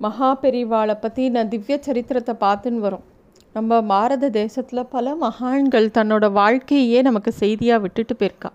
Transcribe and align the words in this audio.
மகா 0.00 0.28
பெரிவாளை 0.42 0.94
நான் 1.34 1.50
திவ்ய 1.52 1.76
சரித்திரத்தை 1.86 2.34
பார்த்துன்னு 2.40 2.84
வரோம். 2.86 3.04
நம்ம 3.52 3.80
பாரத 3.90 4.30
தேசத்தில் 4.36 4.90
பல 4.94 5.14
மகான்கள் 5.14 5.86
தன்னோட 5.96 6.24
வாழ்க்கையே 6.38 7.00
நமக்கு 7.08 7.30
செய்தியாக 7.32 7.82
விட்டுட்டு 7.84 8.14
போயிருக்கா. 8.20 8.50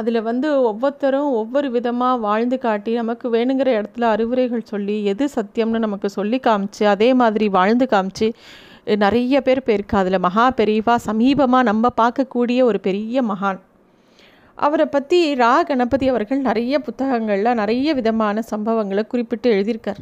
அதில் 0.00 0.20
வந்து 0.22 0.48
ஒவ்வொருத்தரும் 0.62 1.30
ஒவ்வொரு 1.40 1.68
விதமாக 1.76 2.20
வாழ்ந்து 2.26 2.56
காட்டி 2.58 2.92
நமக்கு 3.00 3.26
வேணுங்கிற 3.36 3.70
இடத்துல 3.78 4.04
அறிவுரைகள் 4.14 4.68
சொல்லி 4.72 4.96
எது 5.12 5.24
சத்தியம்னு 5.36 5.80
நமக்கு 5.86 6.08
சொல்லி 6.18 6.38
காமிச்சு 6.46 6.84
அதே 6.94 7.08
மாதிரி 7.22 7.48
வாழ்ந்து 7.56 7.88
காமிச்சு 7.94 8.28
நிறைய 9.04 9.40
பேர் 9.48 9.66
போயிருக்கா. 9.66 9.96
அதில் 10.02 10.24
மகா 10.26 10.46
பெரியவா 10.60 10.94
சமீபமாக 11.08 11.68
நம்ம 11.70 11.90
பார்க்கக்கூடிய 12.00 12.60
ஒரு 12.70 12.80
பெரிய 12.86 13.22
மகான். 13.32 13.60
அவரை 14.54 14.86
பற்றி 14.86 15.18
ரா 15.42 15.52
கணபதி 15.68 16.06
அவர்கள் 16.14 16.46
நிறைய 16.48 16.78
புத்தகங்களில் 16.86 17.58
நிறைய 17.60 17.94
விதமான 17.98 18.42
சம்பவங்களை 18.50 19.04
குறிப்பிட்டு 19.12 19.48
எழுதியிருக்கார். 19.56 20.00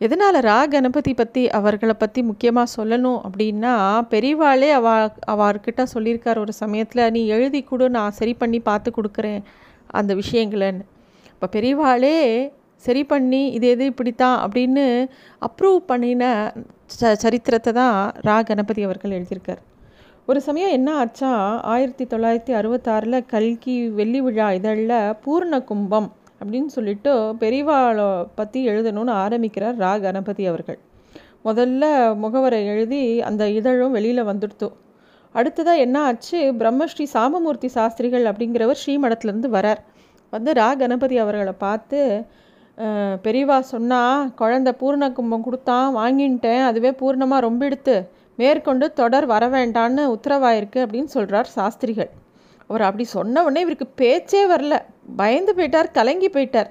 எதனால் 0.00 0.36
ரா 0.40 0.58
கணபதி 0.72 1.12
பற்றி 1.14 1.42
அவர்களை 1.58 1.94
பற்றி 1.94 2.20
முக்கியமாக 2.22 2.72
சொல்லணும் 2.76 3.20
அப்படின்னா 3.26 3.72
பெரியவாளே 4.12 4.68
அவ 4.76 4.88
அவர்கிட்ட 5.34 5.84
சொல்லியிருக்கார் 5.94 6.38
ஒரு 6.38 6.52
சமயத்தில் 6.52 7.02
நீ 7.10 7.22
எழுதி 7.26 7.60
கொடு 7.62 7.86
நான் 7.96 8.16
சரி 8.20 8.34
பண்ணி 8.34 8.58
பார்த்து 8.60 8.90
கொடுக்குறேன் 8.96 9.40
அந்த 9.98 10.14
விஷயங்களன்னு. 10.14 10.84
இப்போ 11.32 11.46
பெரியவாளே 11.56 12.16
சரி 12.82 13.02
பண்ணி 13.04 13.42
இது 13.56 13.66
எது 13.68 13.84
இப்படித்தான்? 13.84 14.36
அப்படின்னு 14.44 14.84
அப்ரூவ் 15.42 15.80
பண்ணின 15.86 16.24
ச 17.00 17.14
சரித்திரத்தை 17.24 17.72
தான் 17.72 17.96
ரா 18.28 18.36
கணபதி 18.42 18.82
அவர்கள் 18.82 19.16
எழுதியிருக்கார். 19.18 19.62
ஒரு 20.28 20.40
சமயம் 20.40 20.74
என்ன 20.78 20.88
ஆச்சா 20.94 21.32
ஆயிரத்தி 21.74 22.04
தொள்ளாயிரத்தி 22.04 22.52
அறுபத்தாறில் 22.60 23.26
கல்கி 23.26 23.76
வெள்ளி 23.98 24.20
விழா 24.20 24.48
இதழில் 24.52 24.98
பூர்ண 25.24 25.60
கும்பம் 25.64 26.08
அப்படின்னு 26.40 26.70
சொல்லிட்டு 26.76 27.12
பெரியவாளை 27.42 28.08
பற்றி 28.38 28.60
எழுதணும்னு 28.72 29.12
ஆரம்பிக்கிறார் 29.24 29.76
ரா 29.84 29.92
கணபதி 30.04 30.44
அவர்கள். 30.50 30.78
முதல்ல 31.46 31.84
முகவரை 32.22 32.60
எழுதி 32.72 33.02
அந்த 33.28 33.42
இதழும் 33.58 33.94
வெளியில் 33.96 34.28
வந்துடுத்து. 34.30 34.68
அடுத்ததாக 35.34 35.84
என்ன 35.84 35.96
ஆச்சு? 36.08 36.38
பிரம்மஸ்ரீ 36.60 37.06
சாமமூர்த்தி 37.14 37.68
சாஸ்திரிகள் 37.76 38.26
அப்படிங்கிறவர் 38.30 38.80
ஸ்ரீமடத்துலேருந்து 38.82 39.50
வரார். 39.56 39.82
வந்து 40.32 40.50
ரா 40.60 40.68
கணபதி 40.82 41.16
அவர்களை 41.24 41.54
பார்த்து 41.64 42.00
பெரியவா 43.24 43.58
சொன்னால் 43.72 44.28
குழந்த 44.40 44.70
பூர்ண 44.80 45.04
கும்பம் 45.12 45.44
கொடுத்தான் 45.46 45.88
வாங்கின்ட்டேன் 45.96 46.64
அதுவே 46.68 46.90
பூர்ணமாக 47.00 47.46
ரொம்ப 47.46 47.62
எடுத்து 47.68 47.94
மேற்கொண்டு 48.38 48.86
தொடர் 49.00 49.26
வர 49.32 49.44
வேண்டான்னு 49.54 50.02
உத்தரவாயிருக்கு 50.14 50.78
அப்படின்னு 50.84 51.10
சொல்கிறார் 51.14 51.48
சாஸ்திரிகள். 51.56 52.10
அவர் 52.70 52.86
அப்படி 52.86 53.04
சொன்ன 53.16 53.42
உடனே 53.46 53.60
இவருக்கு 53.64 53.88
பேச்சே 54.00 54.42
வரல. 54.52 54.76
பயந்து 55.20 55.52
போயிட்டார் 55.58 55.94
கலங்கி 55.98 56.28
போயிட்டார். 56.34 56.70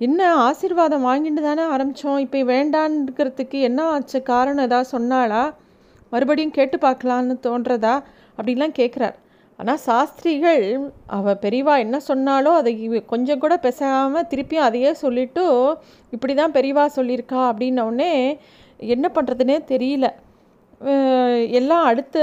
என்ன 0.00 0.20
ஆசீர்வாதம் 0.46 1.06
வாங்கிட்டு 1.08 1.42
தானே 1.48 1.64
ஆரம்பித்தோம் 1.74 2.22
இப்போ 2.24 2.38
வேண்டான்ங்கிறதுக்கு 2.52 3.58
என்ன 3.68 3.80
ஆச்சு? 3.94 4.18
காரணம் 4.32 4.66
ஏதாவது 4.68 4.92
சொன்னாளா? 4.96 5.42
மறுபடியும் 6.12 6.56
கேட்டு 6.58 6.78
பார்க்கலான்னு 6.86 7.34
தோன்றதா? 7.46 7.94
அப்படின்லாம் 8.38 8.78
கேட்குறார் 8.80 9.16
ஆனால் 9.58 9.80
சாஸ்திரிகள் 9.86 10.62
அவள் 11.16 11.40
பெரியவா 11.44 11.74
என்ன 11.84 11.96
சொன்னாலோ 12.08 12.52
அதை 12.60 12.72
கொஞ்சம் 13.12 13.42
கூட 13.44 13.54
பெசாமல் 13.66 14.28
திருப்பியும் 14.30 14.66
அதையே 14.68 14.90
சொல்லிவிட்டு 15.02 15.44
இப்படி 16.12 16.34
தான் 16.34 16.54
பெரியவா 16.56 16.84
சொல்லியிருக்கா 16.96 17.40
அப்படின்னோடனே 17.50 18.12
என்ன 18.94 19.06
பண்ணுறதுனே 19.14 19.56
தெரியல. 19.72 20.06
எல்லாம் 21.58 21.84
அடுத்த 21.90 22.16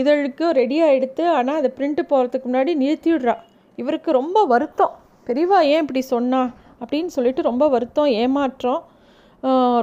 இதழுக்கு 0.00 0.44
ரெடியாக 0.60 0.96
எடுத்து 0.96 1.22
ஆனால் 1.36 1.58
அதை 1.60 1.70
பிரிண்ட்டு 1.78 2.02
போகிறதுக்கு 2.10 2.48
முன்னாடி 2.48 2.72
நிறுத்தி 2.82 3.10
விடுறா. 3.12 3.34
இவருக்கு 3.78 4.10
ரொம்ப 4.18 4.38
வருத்தம். 4.52 4.92
பெரியவா 5.26 5.58
ஏன் 5.72 5.82
இப்படி 5.84 6.02
சொன்னா? 6.14 6.42
அப்படின்னு 6.82 7.10
சொல்லிட்டு 7.16 7.42
ரொம்ப 7.48 7.64
வருத்தம் 7.68 8.10
ஏமாற்றம் 8.22 8.80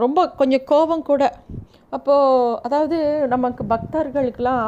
ரொம்ப 0.03 0.19
கொஞ்சம் 0.39 0.65
கோபம் 0.71 1.07
கூட. 1.09 1.23
அப்போது 1.89 2.57
அதாவது 2.65 2.97
நமக்கு 3.33 3.63
பக்தர்களுக்கெல்லாம் 3.73 4.63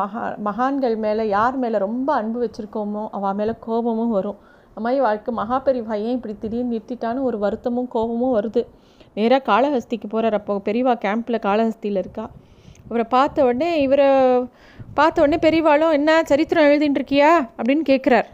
மகா 0.00 0.22
மகான்கள் 0.48 0.96
மேலே 1.04 1.24
யார் 1.28 1.56
மேலே 1.56 1.78
ரொம்ப 1.86 2.08
அன்பு 2.20 2.38
வச்சுருக்கோமோ 2.44 3.02
அவள் 3.16 3.36
மேலே 3.40 3.54
கோபமும் 3.66 4.14
வரும். 4.18 4.38
அந்த 4.68 4.82
மாதிரி 4.84 5.00
வாழ்க்கை 5.06 5.32
மகாபெரிவா 5.40 5.96
ஏன் 6.06 6.16
இப்படி 6.18 6.34
திடீர்னு 6.44 6.72
நிறுத்திட்டான்னு 6.74 7.26
ஒரு 7.30 7.38
வருத்தமும் 7.38 7.90
கோபமும் 7.96 8.36
வருது. 8.38 8.62
நேராக 9.14 9.42
காளஹஸ்திக்கு 9.50 10.06
போகிறார் 10.08 10.38
அப்போ 10.40 10.54
பெரியவா 10.68 10.94
கேம்பில் 11.06 11.44
காளஹஸ்தியில் 11.46 12.00
இருக்கா? 12.02 12.24
இவரை 12.92 13.06
பார்த்த 13.16 13.44
உடனே 13.44 13.70
இவரை 13.80 14.08
பார்த்த 14.98 15.22
உடனே 15.22 15.38
பெரியவாளும் 15.44 15.92
என்ன 15.98 16.10
சரித்திரம் 16.30 16.64
எழுதின்னு 16.64 17.00
இருக்கியா 17.00 17.30
அப்படின்னு 17.58 17.84
கேட்குறார். 17.90 18.28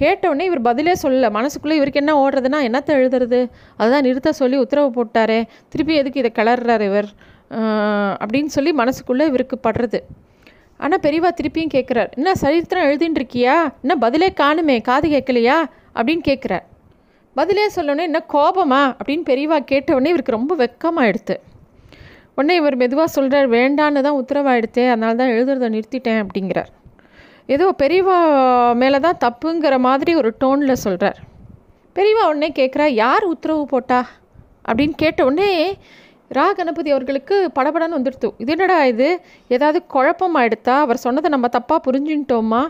கேட்டவுடனே 0.00 0.44
இவர் 0.50 0.60
பதிலே 0.60 0.92
சொல்லலை. 1.02 1.28
மனசுக்குள்ளே 1.36 1.76
இவருக்கு 1.78 2.00
என்ன 2.02 2.14
ஓடுறதுன்னா 2.22 2.58
என்னத்தை 2.68 2.92
எழுதுறது? 3.00 3.40
அதுதான் 3.76 4.06
நிறுத்த 4.06 4.32
சொல்லி 4.32 4.56
உத்தரவு 4.56 4.88
போட்டாரே. 4.96 5.38
திருப்பி 5.68 5.94
எதுக்கு 5.94 6.22
இதை 6.22 6.32
கிளறார் 6.38 6.84
இவர்? 6.88 7.08
அப்படின்னு 8.24 8.52
சொல்லி 8.56 8.72
மனசுக்குள்ளே 8.82 9.26
இவருக்கு 9.30 9.58
படுறது. 9.66 10.00
ஆனால் 10.78 11.02
பெரியவா 11.02 11.30
திருப்பியும் 11.40 11.74
கேட்குறார். 11.74 12.10
என்ன 12.16 12.34
சரித்திரம் 12.34 12.86
எழுதின்னு 12.90 13.20
இருக்கியா 13.20 13.56
என்ன 13.82 13.96
பதிலே 14.04 14.28
காணுமே 14.40 14.76
காது 14.90 15.08
கேட்கலையா? 15.14 15.58
அப்படின்னு 15.94 16.24
கேட்குறார். 16.30 16.64
பதிலே 17.34 17.66
சொல்லணுன்னே 17.76 18.06
என்ன 18.10 18.22
கோபமா? 18.32 18.82
அப்படின்னு 19.00 19.24
பெரியவா 19.30 19.58
கேட்டவுடனே 19.72 20.12
இவருக்கு 20.14 20.38
ரொம்ப 20.38 20.54
வெக்கமாக 20.62 21.10
எடுத்து 21.12 21.36
உடனே 22.38 22.54
இவர் 22.60 22.76
மெதுவாக 22.82 23.08
சொல்கிறார் 23.16 23.48
வேண்டான்னு 23.56 24.04
தான் 24.06 24.18
உத்தரவாயிடுத்தே 24.20 24.84
அதனால 24.92 25.14
தான் 25.20 25.32
எழுதுறதை 25.34 25.68
நிறுத்திட்டேன் 25.76 26.20
அப்படிங்கிறார். 26.22 26.70
ஏதோ 27.54 27.66
பெரியவா 27.82 28.18
மேலே 28.82 28.98
தான் 29.06 29.20
தப்புங்கிற 29.24 29.74
மாதிரி 29.88 30.12
ஒரு 30.20 30.30
டோனில் 30.42 30.82
சொல்கிறார் 30.84 31.18
பெரியவா 31.96 32.22
உடனே 32.30 32.48
கேட்குறா 32.60 32.86
யார் 33.02 33.24
உத்தரவு 33.32 33.64
போட்டா? 33.72 34.00
அப்படின்னு 34.68 34.94
கேட்ட 35.02 35.20
உடனே 35.28 35.50
ரா 36.36 36.46
கணபதி 36.58 36.90
அவர்களுக்கு 36.94 37.36
படபடன்னு 37.56 37.96
வந்துடுத்து. 37.98 38.28
இது 38.42 38.52
என்னடா 38.54 38.78
இது? 38.92 39.08
ஏதாவது 39.50 39.78
குழப்பம் 39.94 40.36
ஆயிடுத்தா? 40.40 40.74
அவர் 40.84 41.02
சொன்னதை 41.04 41.28
நம்ம 41.34 41.48
தப்பாக 41.56 41.80
புரிஞ்சுட்டோமா 41.86 42.62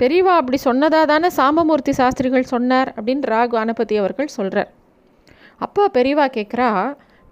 பெரியவா 0.00 0.34
அப்படி 0.40 0.58
சொன்னதா 0.68 1.00
தானே 1.12 1.28
சாம்பமூர்த்தி 1.38 1.94
சாஸ்திரிகள் 2.00 2.50
சொன்னார்? 2.54 2.90
அப்படின்னு 2.96 3.30
ரா 3.34 3.42
கணபதி 3.54 3.96
அவர்கள் 4.02 4.34
சொல்கிறார் 4.38 4.70
அப்போ 5.60 5.82
பெரியவா 5.96 6.26
கேட்குறா 6.38 6.68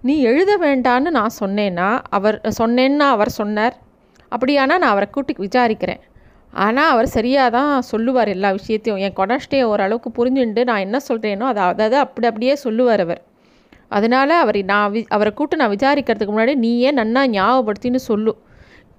நீ 0.07 0.13
எழுத 0.29 0.51
வேண்டான்னு 0.65 1.09
நான் 1.17 1.33
சொன்னேன்னா 1.39 1.87
அவர் 2.17 2.35
சொன்னேன்னா 2.59 3.07
அவர் 3.15 3.31
சொன்னார். 3.39 3.75
அப்படியானா 4.31 4.75
நான் 4.81 4.93
அவரை 4.93 5.07
கூட்டி 5.15 5.33
விசாரிக்கிறேன். 5.45 6.01
ஆனால் 6.53 6.91
அவர் 6.93 7.07
சரியாக 7.15 7.49
தான் 7.57 7.71
சொல்லுவார் 7.89 8.29
எல்லா 8.35 8.49
விஷயத்தையும். 8.59 9.01
என் 9.05 9.17
கொடஷ்டையை 9.19 9.65
ஓரளவுக்கு 9.71 10.09
புரிஞ்சுண்டு 10.19 10.61
நான் 10.69 10.83
என்ன 10.85 10.97
சொல்கிறேனோ 11.09 11.45
அதை 11.51 11.63
அதாவது 11.71 11.97
அப்படி 12.03 12.27
அப்படியே 12.31 12.55
சொல்லுவார் 12.65 13.03
அவர். 13.05 13.21
அதனால் 13.97 14.33
அவர் 14.43 14.59
நான் 14.71 14.89
வி 14.93 15.01
அவரை 15.15 15.31
கூட்டு 15.39 15.61
நான் 15.61 15.73
விசாரிக்கிறதுக்கு 15.75 16.33
முன்னாடி 16.35 16.55
நீ 16.65 16.71
ஏன் 16.87 16.99
நன்னா 17.01 17.21
ஞாபகப்படுத்தின்னு 17.35 18.01
சொல்லு. 18.09 18.33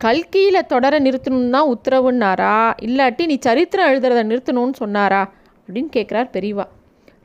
கல்கியில் 0.00 0.68
தொடர 0.72 0.94
நிறுத்தணும்னு 1.06 1.54
தான் 1.56 1.70
உத்தரவுன்னாரா? 1.74 2.54
இல்லாட்டி 2.86 3.24
நீ 3.30 3.36
சரித்திரம் 3.48 3.90
எழுதுறதை 3.92 4.22
நிறுத்தணும்னு 4.30 4.76
சொன்னாரா? 4.82 5.22
அப்படின்னு 5.64 5.90
கேட்குறார் 5.96 6.30
பெரியவா. 6.36 6.66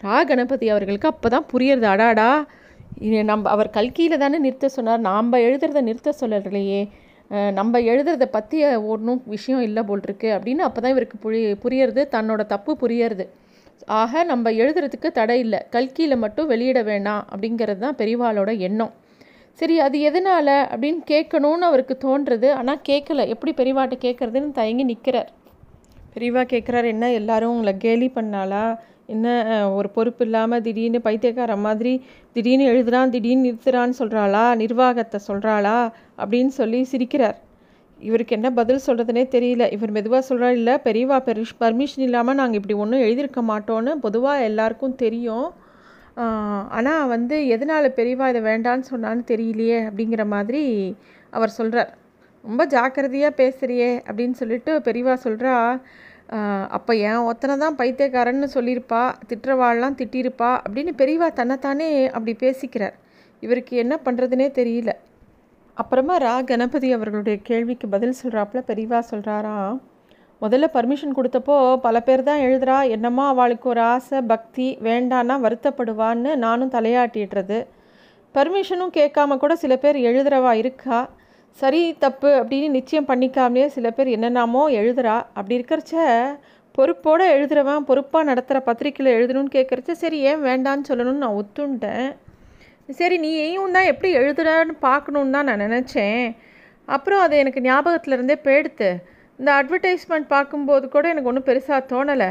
ரா 0.05 0.17
கணபதி 0.29 0.65
அவர்களுக்கு 0.73 1.07
அப்போ 1.13 1.27
தான் 1.35 1.47
புரியுறது. 1.53 1.87
அடாடா! 1.93 2.29
நம்ம 3.29 3.49
அவர் 3.53 3.69
கல்கியில் 3.77 4.21
தானே 4.23 4.37
நிறுத்த 4.45 4.67
சொன்னார். 4.75 5.01
நாம் 5.09 5.31
எழுதுறத 5.47 5.81
நிறுத்த 5.89 6.13
சொல்லலையே. 6.21 6.81
நம்ம 7.59 7.79
எழுதுறத 7.91 8.25
பற்றி 8.35 8.57
ஒன்றும் 8.93 9.21
விஷயம் 9.33 9.63
இல்லை 9.67 9.81
போல் 9.87 10.03
இருக்கு 10.07 10.29
அப்படின்னு 10.35 10.63
அப்போ 10.67 10.79
தான் 10.81 10.93
இவருக்கு 10.95 11.17
புரி 11.25 11.39
புரியறது 11.63 12.01
தன்னோட 12.15 12.41
தப்பு 12.53 12.71
புரியறது. 12.83 13.25
ஆக 14.01 14.23
நம்ம 14.31 14.51
எழுதுறதுக்கு 14.61 15.09
தடை 15.19 15.37
இல்லை. 15.45 15.59
கல்கியில் 15.75 16.21
மட்டும் 16.23 16.49
வெளியிட 16.51 16.81
வேணாம் 16.89 17.23
அப்படிங்கிறது 17.31 17.81
தான் 17.85 17.97
பெரியவாளோட 18.01 18.51
எண்ணம். 18.67 18.93
சரி 19.59 19.75
அது 19.85 19.97
எதனால் 20.09 20.55
அப்படின்னு 20.71 21.01
கேட்கணும்னு 21.11 21.67
அவருக்கு 21.69 21.95
தோன்றுறது 22.05 22.49
ஆனால் 22.59 22.81
கேட்கல. 22.89 23.27
எப்படி 23.33 23.51
பெரியவாட்ட 23.59 23.97
கேட்குறதுன்னு 24.05 24.57
தயங்கி 24.59 24.85
நிற்கிறார் 24.91 25.31
பெரியவா 26.15 26.43
கேட்குறாரு 26.51 26.87
என்ன 26.95 27.05
எல்லாரும் 27.19 27.53
உங்களை 27.53 27.73
கேலி 27.85 28.07
பண்ணாலா 28.17 28.63
என்ன 29.09 29.25
ஒரு 29.77 29.87
பொறுப்பு 29.95 30.23
இல்லாமல் 30.27 30.63
திடீர்னு 30.65 30.99
பைத்தியக்கார 31.07 31.55
மாதிரி 31.65 31.93
திடீர்னு 32.35 32.69
எழுதுறான் 32.71 33.13
திடீர்னு 33.15 33.45
நிறுத்துறான்னு 33.47 33.99
சொல்கிறாளா 34.01 34.45
நிர்வாகத்தை 34.63 35.19
சொல்கிறாளா 35.27 35.77
அப்படின்னு 36.21 36.53
சொல்லி 36.61 36.79
சிரிக்கிறார். 36.93 37.37
இவருக்கு 37.99 38.35
என்ன 38.37 38.47
பதில் 38.59 38.85
சொல்கிறதுனே 38.87 39.23
தெரியல. 39.35 39.65
இவர் 39.75 39.93
மெதுவாக 39.97 40.23
சொல்கிறார் 40.29 40.57
இல்லை 40.59 40.73
பெரியவா 40.87 41.17
பெரிஷ் 41.27 41.59
பர்மிஷன் 41.61 42.05
இல்லாமல் 42.07 42.39
நாங்கள் 42.39 42.59
இப்படி 42.61 42.75
ஒன்றும் 42.83 43.03
எழுதியிருக்க 43.05 43.41
மாட்டோன்னு 43.51 43.93
பொதுவாக 44.05 44.47
எல்லாருக்கும் 44.49 44.97
தெரியும். 45.03 45.47
ஆனால் 46.77 47.09
வந்து 47.13 47.35
எதனால் 47.55 47.95
பெரியவா 47.99 48.25
இதை 48.33 48.41
வேண்டான்னு 48.51 48.85
சொன்னான்னு 48.91 49.23
தெரியலையே 49.31 49.79
அப்படிங்கிற 49.87 50.23
மாதிரி 50.35 50.63
அவர் 51.33 51.55
சொல்கிறார் 51.59 51.91
ரொம்ப 52.43 52.63
ஜாக்கிரதையாக 52.73 53.37
பேசுகிறியே 53.41 53.91
அப்படின்னு 54.07 54.35
சொல்லிட்டு 54.41 54.71
பெரியவா 54.87 55.13
சொல்கிறா 55.25 55.53
அப்போ 56.75 56.91
என் 57.09 57.25
ஒத்தனை 57.31 57.55
தான் 57.57 57.77
பைத்தியக்காரன்னு 57.77 58.47
சொல்லியிருப்பா 58.53 59.01
திட்டுறவாள்லாம் 59.29 59.97
திட்டியிருப்பா 59.99 60.51
அப்படின்னு 60.65 60.91
பெரியவா 61.01 61.27
தன்னைத்தானே 61.33 61.89
அப்படி 62.07 62.33
பேசிக்கிறார். 62.45 62.95
இவருக்கு 63.43 63.73
என்ன 63.77 63.95
பண்ணுறதுனே 64.05 64.47
தெரியல. 64.59 64.91
அப்புறமா 65.77 66.15
ரா 66.17 66.33
கணபதி 66.43 66.89
அவர்களுடைய 66.93 67.37
கேள்விக்கு 67.41 67.87
பதில் 67.87 68.19
சொல்கிறாப்புல 68.21 68.59
பெரியவா 68.69 68.99
சொல்கிறாராம் 69.11 69.77
முதல்ல 70.41 70.65
பர்மிஷன் 70.73 71.17
கொடுத்தப்போ 71.17 71.55
பல 71.85 71.99
பேர் 71.99 72.23
தான் 72.23 72.41
எழுதுறா 72.47 72.77
என்னம்மா 72.95 73.25
அவளுக்கு 73.33 73.67
ஒரு 73.69 73.81
ஆசை 73.81 74.19
பக்தி 74.21 74.67
வேண்டான்னா 74.87 75.35
வருத்தப்படுவான்னு 75.45 76.31
நானும் 76.35 76.71
தலையாட்டிடுறது. 76.71 77.59
பர்மிஷனும் 78.35 78.95
கேட்காம 78.97 79.37
கூட 79.37 79.55
சில 79.55 79.73
பேர் 79.77 79.97
எழுதுறவா 80.09 80.53
இருக்கா 80.63 80.99
சரி 81.61 81.81
தப்பு 82.03 82.29
அப்படின்னு 82.39 82.69
நிச்சயம் 82.77 83.07
பண்ணிக்காமலே 83.09 83.65
சில 83.75 83.89
பேர் 83.97 84.09
என்னென்னாமோ 84.15 84.61
எழுதுறா. 84.79 85.15
அப்படி 85.37 85.57
இருக்கிறச்ச 85.59 85.93
பொறுப்போடு 86.75 87.25
எழுதுறவன் 87.35 87.85
பொறுப்பாக 87.89 88.27
நடத்துகிற 88.29 88.59
பத்திரிக்கையில் 88.65 89.15
எழுதணும்னு 89.17 89.53
கேட்குறச்ச 89.55 89.91
சரி 90.01 90.17
ஏன் 90.29 90.41
வேண்டான்னு 90.47 90.87
சொல்லணும்னு 90.89 91.23
நான் 91.25 91.37
ஒத்துண்டேன். 91.41 92.09
சரி 92.97 93.15
நீ 93.25 93.29
ஏயும் 93.45 93.75
தான் 93.75 93.89
எப்படி 93.91 94.09
எழுதுறன்னு 94.21 94.73
பார்க்கணுன்னு 94.87 95.35
தான் 95.35 95.47
நான் 95.49 95.63
நினச்சேன். 95.67 96.25
அப்புறம் 96.95 97.21
அது 97.25 97.35
எனக்கு 97.43 97.63
ஞாபகத்தில் 97.67 98.15
இருந்தே 98.17 98.37
போயிடுத்து. 98.47 98.89
இந்த 99.39 99.51
அட்வர்டைஸ்மெண்ட் 99.59 100.27
பார்க்கும்போது 100.35 100.85
கூட 100.95 101.05
எனக்கு 101.13 101.31
ஒன்றும் 101.31 101.47
பெருசாக 101.49 101.79
தோணலை. 101.93 102.29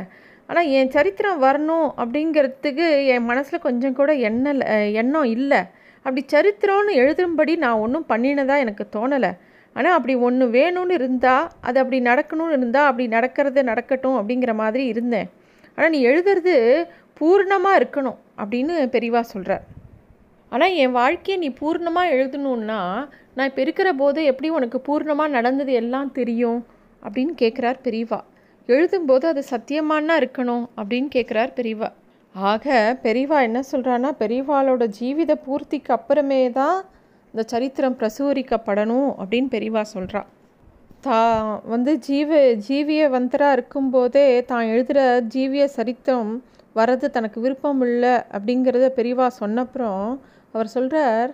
ஆனால் 0.49 0.69
என் 0.79 0.93
சரித்திரம் 0.97 1.43
வரணும் 1.47 1.88
அப்படிங்கிறதுக்கு 2.03 2.87
என் 3.15 3.29
மனசில் 3.31 3.65
கொஞ்சம் 3.67 3.97
கூட 4.00 4.12
எண்ணல் 4.29 4.62
எண்ணம் 5.03 5.29
இல்லை. 5.37 5.62
அப்படி 6.04 6.22
சரித்திரம்னு 6.34 6.94
எழுதும்படி 7.02 7.52
நான் 7.64 7.82
ஒன்றும் 7.84 8.08
பண்ணினதா 8.12 8.56
எனக்கு 8.64 8.84
தோணலை. 8.96 9.32
ஆனால் 9.76 9.96
அப்படி 9.98 10.14
ஒன்று 10.26 10.44
வேணும்னு 10.58 10.96
இருந்தால் 10.98 11.46
அது 11.68 11.76
அப்படி 11.82 11.98
நடக்கணும்னு 12.10 12.56
இருந்தால் 12.58 12.88
அப்படி 12.90 13.06
நடக்கிறது 13.16 13.62
நடக்கட்டும் 13.70 14.18
அப்படிங்கிற 14.20 14.52
மாதிரி 14.62 14.84
இருந்தேன். 14.92 15.28
ஆனால் 15.76 15.92
நீ 15.94 16.00
எழுதுறது 16.10 16.54
பூர்ணமாக 17.20 17.78
இருக்கணும் 17.80 18.18
அப்படின்னு 18.42 18.74
பெரியவா 18.94 19.22
சொல்கிறார் 19.32 19.64
ஆனால் 20.52 20.76
என் 20.82 20.94
வாழ்க்கையை 21.00 21.36
நீ 21.44 21.48
பூர்ணமாக 21.60 22.12
எழுதணுன்னா 22.16 22.80
நான் 23.36 23.48
இப்போ 23.50 23.62
இருக்கிற 23.64 23.88
போது 24.00 24.20
எப்படி 24.30 24.48
உனக்கு 24.58 24.78
பூர்ணமாக 24.88 25.34
நடந்தது 25.36 25.72
எல்லாம் 25.80 26.10
தெரியும் 26.18 26.60
அப்படின்னு 27.02 27.34
கேட்குறார் 27.42 27.78
பெரியவா 27.86 28.20
எழுதும்போது 28.68 29.24
அது 29.30 29.42
சத்தியமானா 29.50 30.14
இருக்கணும் 30.20 30.64
அப்படின்னு 30.78 31.08
கேட்குறார் 31.16 31.50
பெரியவா 31.56 31.88
ஆக 32.34 32.66
பெரியவா 33.02 33.38
என்ன 33.42 33.58
சொல்கிறான்னா 33.70 34.10
பெரியவாளோட 34.19 34.84
ஜீவித 34.96 35.32
பூர்த்திக்கு 35.44 35.90
அப்புறமே 35.90 36.38
தான் 36.52 36.78
இந்த 37.34 37.42
சரித்திரம் 37.48 37.98
பிரசுரிக்கப்படணும் 38.00 39.10
அப்படின்னு 39.20 39.48
பெரியவா 39.52 39.82
சொல்கிறா 39.92 40.22
தான் 41.00 41.48
வந்து 41.66 41.92
ஜீவ 41.98 42.40
ஜீவிய 42.69 43.02
வந்தராக 43.10 43.56
இருக்கும்போதே 43.56 44.26
தான் 44.42 44.66
எழுதுகிற 44.66 45.00
ஜீவிய 45.28 45.64
சரித்திரம் 45.69 46.32
வர்றது 46.76 47.08
தனக்கு 47.10 47.38
விருப்பம் 47.40 47.82
இல்லை 47.82 48.14
அப்படிங்கிறத 48.32 48.88
பெரியவா 48.96 49.26
சொன்னப்புறம் 49.40 50.04
அவர் 50.54 50.75
சொல்கிறார் 50.75 51.32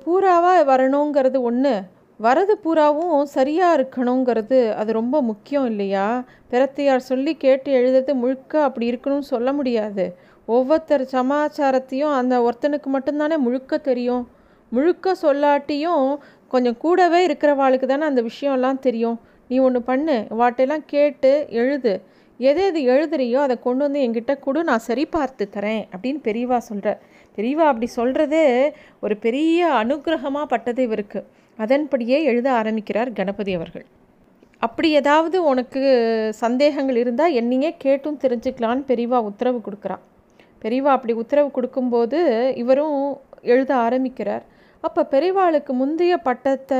பூராவாக 0.00 0.64
வரணுங்கிறது 0.64 1.38
ஒன்று 1.42 1.74
வரது 2.20 2.54
பூராவும் 2.64 3.24
சரியாக 3.26 3.76
இருக்கணுங்கிறது 3.78 4.58
அது 4.74 4.90
ரொம்ப 4.92 5.16
முக்கியம் 5.22 5.66
இல்லையா? 5.66 6.24
பிறத்தையார் 6.50 7.08
சொல்லி 7.08 7.32
கேட்டு 7.36 7.70
எழுதுறது 7.72 8.12
முழுக்க 8.14 8.62
அப்படி 8.62 8.86
இருக்கணும்னு 8.90 9.30
சொல்ல 9.34 9.52
முடியாது. 9.52 10.04
ஒவ்வொருத்தர் 10.48 11.04
சமாச்சாரத்தையும் 11.12 12.14
அந்த 12.20 12.34
ஒருத்தனுக்கு 12.40 12.88
மட்டும்தானே 12.96 13.36
முழுக்க 13.36 13.78
தெரியும். 13.78 14.22
முழுக்க 14.72 15.14
சொல்லாட்டியும் 15.22 16.06
கொஞ்சம் 16.48 16.78
கூடவே 16.78 17.26
இருக்கிறவாளுக்கு 17.26 17.86
தானே 17.86 18.04
அந்த 18.04 18.22
விஷயம்லாம் 18.22 18.78
தெரியும். 18.78 19.18
நீ 19.48 19.58
ஒன்று 19.58 19.82
பண்ணு 19.82 20.16
வாட்டையெல்லாம் 20.40 20.84
கேட்டு 20.86 21.32
எழுது. 21.62 21.94
எது 22.40 22.62
எது 22.64 22.80
எழுதுறியோ 22.92 23.38
அதை 23.38 23.56
கொண்டு 23.60 23.82
வந்து 23.84 24.00
என்கிட்ட 24.00 24.32
கொடு 24.38 24.60
நான் 24.64 24.86
சரி 24.88 25.04
பார்த்து 25.06 25.44
தரேன் 25.56 25.82
அப்படின்னு 25.92 26.20
பெரியவா 26.28 26.58
சொல்கிற 26.68 26.88
பெரியவா 27.38 27.66
அப்படி 27.72 27.88
சொல்கிறதே 27.96 28.46
ஒரு 29.00 29.14
பெரிய 29.16 29.68
அனுகிரகமாக 29.82 30.44
பட்டது 30.44 30.82
இவருக்கு. 30.82 31.20
அதன்படியே 31.62 32.18
எழுத 32.30 32.48
ஆரம்பிக்கிறார் 32.60 33.10
கணபதி 33.18 33.52
அவர்கள். 33.58 33.86
அப்படி 34.66 34.88
ஏதாவது 35.00 35.36
உனக்கு 35.50 35.80
சந்தேகங்கள் 36.42 36.98
இருந்தால் 37.02 37.36
என்னையே 37.40 37.70
கேட்டும் 37.84 38.22
தெரிஞ்சுக்கலான்னு 38.24 38.88
பெரியவா 38.90 39.18
உத்தரவு 39.30 39.58
கொடுக்குறா. 39.66 39.96
பெரியவா 40.64 40.90
அப்படி 40.96 41.14
உத்தரவு 41.22 41.48
கொடுக்கும்போது 41.56 42.18
இவரும் 42.62 42.98
எழுத 43.54 43.70
ஆரம்பிக்கிறார். 43.86 44.44
அப்போ 44.84 45.02
பெரியவாளுக்கு 45.14 45.72
முந்தைய 45.80 46.14
பட்டத்தை 46.28 46.78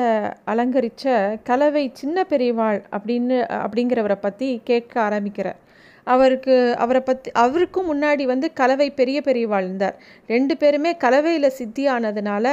அலங்கரித்த 0.52 1.14
கலவை 1.48 1.84
சின்ன 2.00 2.24
பெரியவாள் 2.32 2.80
அப்படின்னு 2.96 3.36
அப்படிங்கிறவரை 3.64 4.16
பற்றி 4.26 4.48
கேட்க 4.70 4.94
ஆரம்பிக்கிறார். 5.08 5.58
அவருக்கு 6.06 6.54
அவரை 6.84 7.02
பற்றி 7.08 7.30
அவருக்கும் 7.44 7.88
முன்னாடி 7.92 8.24
வந்து 8.32 8.46
கலவை 8.60 8.88
பெரிய 9.00 9.18
பெரியவாள் 9.28 9.66
இருந்தார். 9.66 9.96
ரெண்டு 10.34 10.54
பேருமே 10.62 10.92
கலவையில் 11.04 11.56
சித்தி 11.58 11.84
ஆனதுனால 11.94 12.46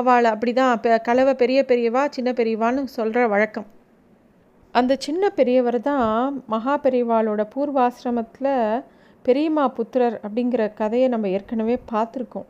அவளை 0.00 0.30
அப்படி 0.34 0.52
தான் 0.60 1.02
கலவை 1.08 1.34
பெரிய 1.42 1.60
பெரியவா 1.70 2.02
சின்ன 2.16 2.32
பெரியவான்னு 2.40 2.96
சொல்கிற 2.98 3.26
வழக்கம். 3.34 3.68
அந்த 4.74 4.92
சின்ன 5.06 5.30
பெரியவர் 5.38 5.78
தான் 5.90 6.08
மகா 6.52 6.74
பெரியவாளோட 6.86 7.42
பூர்வாசிரமத்தில் 7.54 8.54
பெரியம்மா 9.24 9.64
புத்திரர் 9.76 10.16
அப்படிங்கிற 10.26 10.62
கதையை 10.80 11.08
நம்ம 11.14 11.28
ஏற்கனவே 11.36 11.76
பார்த்துருக்கோம். 11.92 12.48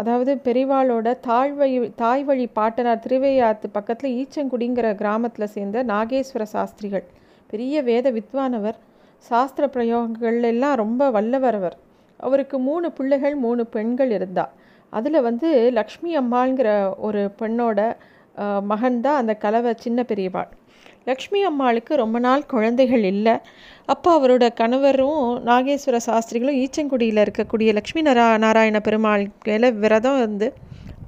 அதாவது 0.00 0.32
பெரியவாளோட 0.46 1.08
தாழ்வழி 1.26 1.78
தாய் 2.02 2.24
வழி 2.28 2.44
பாட்டனார் 2.58 3.02
திருவையாத்து 3.04 3.68
பக்கத்தில் 3.76 4.14
ஈச்சங்குடிங்கிற 4.20 4.88
கிராமத்தில் 5.00 5.52
சேர்ந்த 5.54 5.82
நாகேஸ்வர 5.92 6.44
சாஸ்திரிகள். 6.52 7.06
பெரிய 7.52 7.82
வேத 7.88 8.10
வித்வானவர் 8.18 8.78
சாஸ்திர 9.18 9.64
பிரயோகங்கள் 9.74 10.38
எல்லாம் 10.52 10.76
ரொம்ப 10.82 11.10
வல்லவரவர். 11.16 11.76
அவருக்கு 12.20 12.56
மூணு 12.58 12.86
பிள்ளைகள் 12.98 13.36
மூணு 13.44 13.62
பெண்கள் 13.74 14.10
இருந்தா. 14.10 14.44
அதில் 14.92 15.26
வந்து 15.28 15.48
லக்ஷ்மி 15.78 16.10
அம்மாளுங்கிற 16.18 16.68
ஒரு 17.06 17.22
பெண்ணோட 17.40 17.80
மகன் 18.70 19.00
தான் 19.04 19.20
அந்த 19.20 19.34
கலவை 19.44 19.72
சின்ன 19.84 20.00
பெரியவாள். 20.10 20.48
லக்ஷ்மி 21.08 21.40
அம்மாளுக்கு 21.48 21.92
ரொம்ப 22.02 22.18
நாள் 22.18 22.42
குழந்தைகள் 22.52 23.04
இல்லை. 23.12 23.34
அப்போ 23.92 24.10
அவரோட 24.18 24.44
கணவரும் 24.60 25.22
நாகேஸ்வர 25.48 25.96
சாஸ்திரிகளும் 26.08 26.58
ஈச்சங்குடியில் 26.62 27.22
இருக்கக்கூடிய 27.24 27.72
லக்ஷ்மி 27.78 28.02
நரா 28.08 28.26
நாராயண 28.44 28.80
பெருமாள் 28.80 29.24
மேலே 29.48 29.70
விரதம் 29.84 30.18
வந்து 30.24 30.48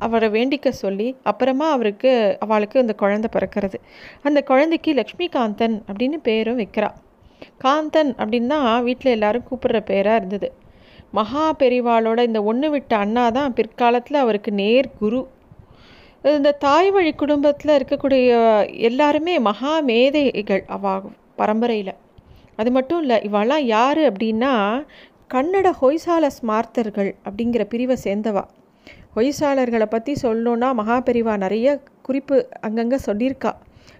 அவரை 0.06 0.28
வேண்டிக்க 0.37 0.69
சொல்லி 0.82 1.08
அப்புறமா 1.31 1.69
அவருக்கு 1.76 2.12
அவளுக்கு 2.44 2.76
அந்த 2.81 2.94
குழந்தை 3.02 3.31
பிறக்கிறது. 3.37 3.78
அந்த 4.22 4.40
குழந்தைக்கு 4.43 4.93
லக்ஷ்மிகாந்தன் 4.94 5.76
அப்படின்னு 5.88 6.19
பேரும் 6.28 6.61
வைக்கிறா. 6.62 6.90
காந்தன் 7.64 8.12
அப்படின்னா 8.20 8.58
வீட்டில் 8.87 9.14
எல்லாரும் 9.17 9.46
கூப்பிடுற 9.50 9.81
பேராக 9.90 10.20
இருந்தது. 10.20 10.49
மகா 11.19 11.44
பெரிவாளோட 11.61 12.19
இந்த 12.29 12.40
ஒன்று 12.43 12.69
விட்ட 12.70 12.93
அண்ணா 12.96 13.25
தான் 13.38 13.55
பிற்காலத்தில் 13.58 14.23
அவருக்கு 14.25 14.50
நேர் 14.52 14.88
குரு. 14.99 15.20
இந்த 16.37 16.50
தாய் 16.67 16.90
வழி 16.90 17.12
குடும்பத்தில் 17.14 17.76
இருக்கக்கூடிய 17.79 18.29
எல்லாருமே 18.88 19.35
மகா 19.49 19.75
மேதைகள் 19.81 20.64
அவ 20.76 20.94
பரம்பரையில். 21.40 21.94
அது 22.56 22.70
மட்டும் 22.70 23.00
இல்லை 23.00 23.19
இவெல்லாம் 23.29 23.64
யார் 23.76 24.02
அப்படின்னா 24.11 24.52
கன்னட 25.35 25.69
ஹொய்சால 25.81 26.26
ஸ்மார்த்தர்கள் 26.38 27.11
அப்படிங்கிற 27.26 27.62
பிரிவை 27.73 27.96
சேர்ந்தவா. 28.05 28.44
ஹொய்சாளர்களை 29.17 29.87
பற்றி 29.90 30.12
சொல்லணுன்னா 30.23 30.69
மகாபெரிவா 30.80 31.35
நிறைய 31.37 31.68
குறிப்பு 32.07 32.37
அங்கங்கே 32.61 32.99
சொல்லியிருக்கா. 33.07 33.52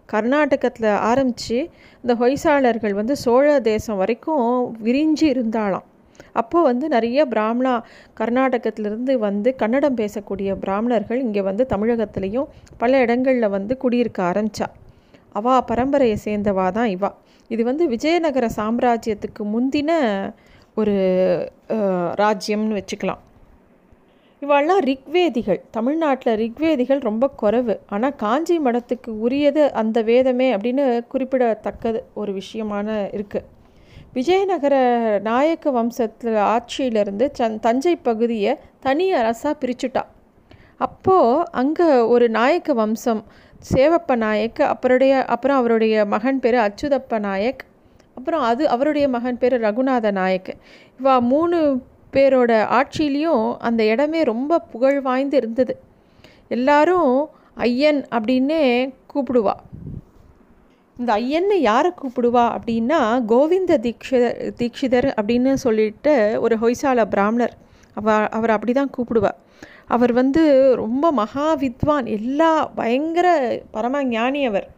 கர்நாடகத்தில் 0.07 0.91
ஆரம்பித்து 1.11 1.59
இந்த 2.05 2.15
ஹொய்சாளர்கள் 2.23 2.95
வந்து 3.01 3.15
சோழ 3.17 3.47
தேசம் 3.71 4.01
வரைக்கும் 4.03 4.45
விரிஞ்சு 4.87 5.27
இருந்தாலாம் 5.35 5.87
அப்போது 6.41 6.67
வந்து 6.69 6.87
நிறைய 6.89 7.21
பிராமணா 7.27 7.73
கர்நாடகத்திலிருந்து 8.21 9.13
வந்து 9.19 9.51
கன்னடம் 9.63 9.99
பேசக்கூடிய 10.01 10.51
பிராமணர்கள் 10.65 11.21
இங்கே 11.27 11.43
வந்து 11.49 11.65
தமிழகத்துலேயும் 11.73 12.49
பல 12.83 13.01
இடங்களில் 13.05 13.55
வந்து 13.57 13.77
குடியிருக்க 13.77 14.21
ஆரம்பித்தா 14.31 14.69
அவா 15.39 15.55
பரம்பரையை 15.71 16.17
சேர்ந்தவா 16.27 16.67
தான் 16.79 16.91
இவா. 16.97 17.11
இது 17.51 17.63
வந்து 17.65 17.85
விஜயநகர 17.89 18.47
சாம்ராஜ்யத்துக்கு 18.57 19.43
முந்தின 19.55 19.91
ஒரு 20.81 20.95
ராஜ்யம்னு 22.23 22.79
வச்சுக்கலாம். 22.79 23.21
இவாள்லாம் 24.43 24.83
ரிக்வேதிகள். 24.89 25.61
தமிழ்நாட்டில் 25.71 26.39
ரிக்வேதிகள் 26.43 27.01
ரொம்ப 27.01 27.29
குறைவு. 27.41 27.75
ஆனால் 27.89 28.15
காஞ்சி 28.17 28.57
மடத்துக்கு 28.59 29.11
உரியது 29.25 29.73
அந்த 29.73 30.03
வேதமே 30.03 30.49
அப்படின்னு 30.55 30.85
குறிப்பிடத்தக்கது 31.07 32.01
ஒரு 32.15 32.33
விஷயமான 32.33 32.89
இருக்குது 33.19 33.49
விஜயநகர 34.13 34.75
நாயக்க 35.25 35.71
வம்சத்தில் 35.71 36.39
ஆட்சியிலிருந்து 36.53 37.27
சந் 37.39 37.59
தஞ்சை 37.59 37.97
பகுதியை 37.97 38.53
தனி 38.81 39.07
அரசாக 39.13 39.55
பிரிச்சுட்டா. 39.63 40.05
அப்போது 40.87 41.45
அங்கே 41.61 41.89
ஒரு 42.15 42.29
நாயக்க 42.31 42.73
வம்சம் 42.73 43.23
சேவப்ப 43.73 44.17
நாயக் 44.25 44.61
அப்புறடைய 44.73 45.15
அப்புறம் 45.35 45.57
அவருடைய 45.57 46.05
மகன் 46.15 46.41
பேர் 46.41 46.59
அச்சுதப்ப 46.67 47.19
நாயக் 47.19 47.63
அப்புறம் 48.15 48.45
அது 48.51 48.63
அவருடைய 48.69 49.09
மகன் 49.09 49.39
பேர் 49.39 49.61
ரகுநாத 49.61 50.13
நாயக். 50.13 50.51
இவா 51.01 51.15
மூணு 51.33 51.59
பேரோட 52.13 52.53
ஆட்சியிலையும் 52.79 53.57
அந்த 53.59 53.85
இடமே 53.85 54.23
ரொம்ப 54.23 54.59
புகழ் 54.59 55.01
வாய்ந்து 55.01 55.37
இருந்தது. 55.37 55.81
எல்லாரும் 56.49 57.29
ஐயன் 57.55 58.07
அப்படின்னே 58.11 58.93
கூப்பிடுவா. 59.15 59.55
இந்த 60.99 61.15
ஐயன்னு 61.15 61.55
யாரை 61.55 61.91
கூப்பிடுவா 61.91 62.59
அப்படின்னா 62.59 63.25
கோவிந்த 63.25 63.79
தீக்ஷிதர் 63.79 64.53
தீக்ஷிதர் 64.59 65.09
அப்படின்னு 65.21 65.55
சொல்லிட்டு 65.55 66.39
ஒரு 66.41 66.57
ஹொய்சால 66.57 67.05
பிராமணர். 67.05 67.57
அவ 67.95 68.13
அவர் 68.13 68.51
அப்படி 68.51 68.73
தான் 68.73 68.91
கூப்பிடுவா. 68.97 69.31
அவர் 69.87 70.13
வந்து 70.13 70.75
ரொம்ப 70.77 71.13
மகா 71.13 71.55
வித்வான் 71.55 72.07
எல்லா 72.07 72.67
பயங்கர 72.67 73.59
பரம 73.71 74.05
ஞானி 74.05 74.47
அவர். 74.47 74.69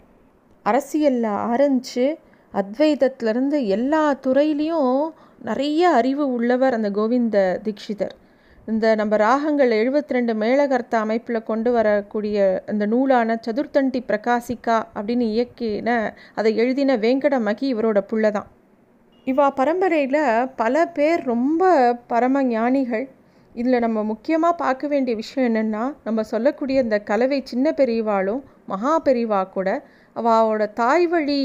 அரசியலில் 0.63 1.25
ஆரம்பித்து 1.25 2.19
அத்வைதத்துலேருந்து 2.55 3.67
எல்லா 3.67 4.15
துறையிலையும் 4.15 5.09
நிறைய 5.41 5.83
அறிவு 5.91 6.25
உள்ளவர் 6.33 6.75
அந்த 6.75 6.89
கோவிந்த 6.91 7.39
தீக்ஷிதர் 7.65 8.15
இந்த 8.69 8.87
நம்ம 8.95 9.17
ராகங்கள் 9.17 9.71
எழுபத்தி 9.71 10.13
ரெண்டு 10.13 10.33
மேலகர்த்த 10.35 10.95
அமைப்பில் 10.99 11.39
கொண்டு 11.43 11.71
வரக்கூடிய 11.73 12.39
இந்த 12.69 12.87
நூலான 12.87 13.37
சதுர்த்தண்டி 13.47 14.01
பிரகாசிக்கா 14.09 14.77
அப்படின்னு 14.97 15.27
இயக்கின 15.35 15.91
அதை 16.35 16.51
எழுதின 16.57 16.97
வேங்கட 16.97 17.39
மகி 17.41 17.67
இவரோட 17.75 18.01
புள்ள 18.11 18.31
தான். 18.31 18.49
இவா 19.27 19.47
பரம்பரையில் 19.51 20.21
பல 20.57 20.85
பேர் 20.87 21.23
ரொம்ப 21.23 21.63
பரம 22.07 22.43
ஞானிகள். 22.43 23.07
இதில் 23.55 23.79
நம்ம 23.79 24.03
முக்கியமாக 24.03 24.61
பார்க்க 24.65 24.89
வேண்டிய 24.89 25.15
விஷயம் 25.17 25.49
என்னென்னா 25.51 25.85
நம்ம 26.05 26.23
சொல்லக்கூடிய 26.23 26.83
இந்த 26.83 26.99
கலவை 27.03 27.41
சின்ன 27.45 27.73
பெரியவாளும் 27.81 28.43
மகா 28.67 28.95
பெரியவா 29.05 29.41
கூட 29.49 29.69
அவளோட 30.17 30.65
தாய் 30.73 31.07
வழி 31.07 31.43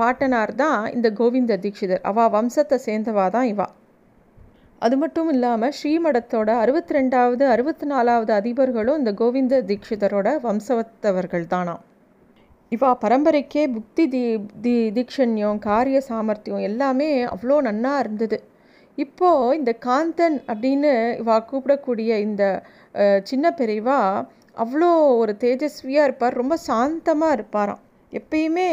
பாட்டனார் 0.00 0.52
தான் 0.62 0.80
இந்த 0.96 1.08
கோவிந்த 1.18 1.58
தீட்சிதர். 1.64 2.04
அவள் 2.10 2.32
வம்சத்தை 2.36 2.76
சேர்ந்தவா 2.86 3.26
தான் 3.36 3.48
இவா. 3.54 3.66
அது 4.84 4.94
மட்டும் 5.02 5.28
இல்லாமல் 5.34 5.74
ஸ்ரீமடத்தோட 5.78 6.50
அறுபத்தி 6.62 6.94
ரெண்டாவது 6.96 7.44
அறுபத்தி 7.54 7.86
நாலாவது 7.92 8.32
அதிபர்களும் 8.40 8.98
இந்த 9.00 9.12
கோவிந்த 9.20 9.60
தீட்சிதரோட 9.70 10.28
வம்சவத்தவர்கள் 10.46 11.46
தானாம் 11.52 11.84
இவா 12.72 12.90
பரம்பரைக்கே 13.04 13.64
புக்தி 13.74 14.04
தி 14.14 14.22
தி 14.64 14.74
தீக்ஷண்யம் 14.96 15.58
காரிய 15.66 15.98
சாமர்த்தியம் 16.08 16.66
எல்லாமே 16.68 17.10
அவ்வளோ 17.34 17.56
நன்னா 17.68 17.92
இருந்தது. 18.04 18.38
இப்போது 18.98 19.56
இந்த 19.58 19.72
காந்தன் 19.86 20.38
அப்படின்னு 20.50 20.92
இவா 21.22 21.36
கூப்பிடக்கூடிய 21.50 22.10
இந்த 22.26 22.42
சின்ன 23.30 23.46
பெரியவா 23.60 24.00
அவ்வளோ 24.64 24.90
ஒரு 25.22 25.32
தேஜஸ்வியாக 25.44 26.08
இருப்பார். 26.08 26.40
ரொம்ப 26.42 26.54
சாந்தமாக 26.68 27.36
இருப்பாராம். 27.38 27.82
எப்பயுமே 28.12 28.68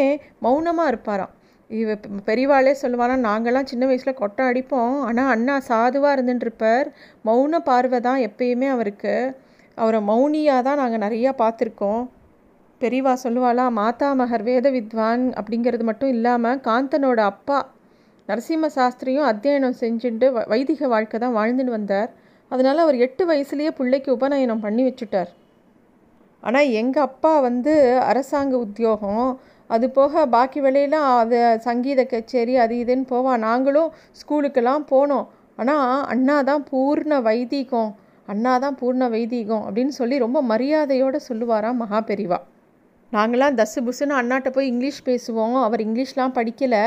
மௌனமாக 0.45 0.91
இருப்பாராம். 0.91 1.33
இவ 1.69 1.93
பெரியவாளே 2.27 2.73
சொல்லுவானா 2.81 3.15
நாங்கள்லாம் 3.27 3.69
சின்ன 3.71 3.83
வயசில் 3.89 4.19
கொட்டை 4.21 4.43
அடிப்போம். 4.49 4.95
ஆனால் 5.07 5.31
அண்ணா 5.35 5.55
சாதுவாக 5.69 6.15
இருந்துட்டுருப்பார் 6.15 6.87
மௌன 7.29 7.59
பார்வை 7.69 7.99
தான் 8.07 8.23
எப்பயுமே 8.27 8.67
அவருக்கு. 8.75 9.15
அவரை 9.77 9.99
மௌனியாக 10.09 10.65
தான் 10.67 10.81
நாங்கள் 10.81 11.03
நிறையா 11.05 11.31
பார்த்துருக்கோம். 11.43 12.03
பெரியவா 12.81 13.13
சொல்லுவாளா 13.23 13.65
மாதா 13.79 14.09
மகர் 14.21 14.43
வேத 14.49 14.67
வித்வான் 14.77 15.23
அப்படிங்கிறது 15.39 15.83
மட்டும் 15.89 16.11
இல்லாமல் 16.15 16.61
காந்தனோட 16.67 17.19
அப்பா 17.31 17.59
நரசிம்ம 18.29 18.69
சாஸ்திரியும் 18.75 19.29
அத்தியனம் 19.29 19.79
செஞ்சுட்டு 19.83 20.27
வைதிக 20.51 20.87
வாழ்க்கை 20.93 21.17
தான் 21.23 21.37
வாழ்ந்துட்டு 21.37 21.73
வந்தார். 21.77 22.09
அதனால் 22.51 22.83
அவர் 22.83 22.97
எட்டு 23.05 23.23
வயசுலேயே 23.29 23.71
பிள்ளைக்கு 23.79 24.09
உபநயனம் 24.17 24.63
பண்ணி 24.65 24.83
வச்சுட்டார். 24.87 25.31
ஆனால் 26.43 26.71
எங்கள் 26.81 27.05
அப்பா 27.09 27.33
வந்து 27.47 27.73
அரசாங்க 28.11 28.53
உத்தியோகம். 28.65 29.27
அது 29.69 29.85
போக 29.97 30.23
பாக்கி 30.35 30.59
வேலையெல்லாம் 30.65 31.07
அது 31.21 31.37
சங்கீத 31.67 32.01
கச்சேரி 32.13 32.55
அது 32.63 32.73
இதுன்னு 32.83 33.05
போவான் 33.13 33.43
நாங்களும் 33.47 33.91
ஸ்கூலுக்கெல்லாம் 34.21 34.85
போனோம். 34.93 35.27
ஆனால் 35.59 36.01
அண்ணா 36.13 36.37
தான் 36.49 36.63
பூர்ண 36.71 37.13
வைதீகம். 37.29 37.91
அண்ணா 38.27 38.53
தான் 38.63 38.79
பூர்ண 38.81 39.03
வைதீகம் 39.15 39.63
அப்படின்னு 39.67 39.93
சொல்லி 39.99 40.17
ரொம்ப 40.25 40.39
மரியாதையோடு 40.51 41.19
சொல்லுவாராம் 41.29 41.81
மகா 41.83 42.01
பெரிவா 42.09 42.39
நாங்களாம் 43.11 43.57
தசு 43.59 43.79
புசுன்னு 43.87 44.13
அண்ணாட்ட 44.19 44.49
போய் 44.53 44.69
இங்கிலீஷ் 44.69 45.01
பேசுவோம். 45.07 45.57
அவர் 45.65 45.81
இங்கிலீஷ்லாம் 45.85 46.35
படிக்கலை. 46.37 46.83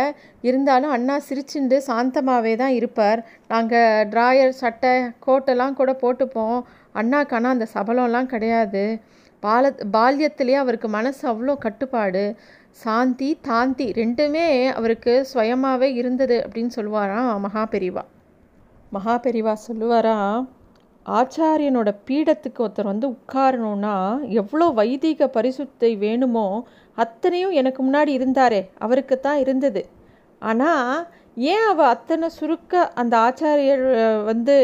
இருந்தாலும் 0.48 0.94
அண்ணா 0.96 1.16
சிரிச்சுண்டு 1.26 1.76
சாந்தமாகவே 1.88 2.54
தான் 2.62 2.74
இருப்பார். 2.78 3.20
நாங்கள் 3.52 4.06
ட்ராயர் 4.12 4.54
சட்டை 4.62 4.94
கோட்டெல்லாம் 5.26 5.76
கூட 5.80 5.92
போட்டுப்போம். 6.02 6.58
அண்ணாக்கானா 7.00 7.52
அந்த 7.56 7.68
சபலம்லாம் 7.76 8.32
கிடையாது. 8.34 8.84
பால 9.42 9.70
பால்யத்திலே 9.94 10.54
அவருக்கு 10.62 10.88
மனசு 10.96 11.22
அவ்வளோ 11.32 11.54
கட்டுப்பாடு. 11.64 12.24
சாந்தி 12.82 13.28
தாந்தி 13.48 13.86
ரெண்டுமே 13.98 14.46
அவருக்கு 14.78 15.12
சுயமாகவே 15.32 15.88
இருந்தது 16.00 16.36
அப்படின்னு 16.44 16.72
சொல்லுவாராம் 16.78 17.32
மகாபெரிவா 17.46 18.04
மகாபெரிவா 18.92 19.54
சொல்லுவாரா 19.68 20.16
ஆச்சாரியனோட 21.06 21.90
பீடத்துக்கு 22.08 22.60
ஒருத்தர் 22.64 22.90
வந்து 22.92 23.06
உட்காரணும்னா 23.16 23.94
எவ்வளோ 24.40 24.66
வைதிக 24.80 25.28
பரிசுத்தை 25.36 25.90
வேணுமோ 26.04 26.46
அத்தனையும் 26.98 27.54
எனக்கு 27.60 27.80
முன்னாடி 27.86 28.12
இருந்தாரே 28.18 28.60
அவருக்கு 28.84 29.16
தான் 29.26 29.38
இருந்தது. 29.44 29.82
ஆனால் 30.42 30.90
ஏன் 31.52 31.64
அவள் 31.70 31.92
அத்தனை 31.94 32.28
சுருக்க 32.38 32.82
அந்த 33.00 33.14
ஆச்சாரியர் 33.26 33.84
வந்து 34.30 34.54